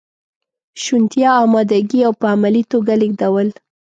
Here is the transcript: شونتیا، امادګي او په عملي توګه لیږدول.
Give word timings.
شونتیا، 0.83 1.31
امادګي 1.43 1.99
او 2.07 2.13
په 2.21 2.25
عملي 2.33 2.63
توګه 2.71 2.93
لیږدول. 3.01 3.47